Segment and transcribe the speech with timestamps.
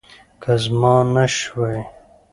[0.41, 1.79] که زما نه شوی